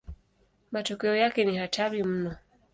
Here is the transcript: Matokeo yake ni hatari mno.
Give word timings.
Matokeo 0.71 1.15
yake 1.15 1.45
ni 1.45 1.57
hatari 1.57 2.03
mno. 2.03 2.35